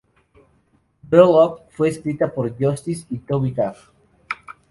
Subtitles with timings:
[1.11, 3.75] Girl Up fue escrita por Justice y Toby Gad